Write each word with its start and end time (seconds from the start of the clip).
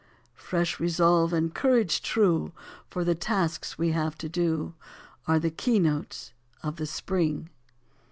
Fresh 0.33 0.79
resolve 0.79 1.31
and 1.31 1.53
courage 1.53 2.01
true 2.01 2.53
For 2.89 3.03
the 3.03 3.13
tasks 3.13 3.77
we 3.77 3.91
have 3.91 4.17
to 4.17 4.27
do 4.27 4.73
Are 5.27 5.37
the 5.37 5.51
key 5.51 5.77
notes 5.77 6.33
of 6.63 6.77
the 6.77 6.87
spring! 6.87 7.49